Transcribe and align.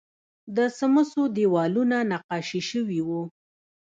د 0.55 0.57
سمڅو 0.77 1.23
دیوالونه 1.37 1.97
نقاشي 2.11 2.61
شوي 2.71 2.99
وو 3.07 3.21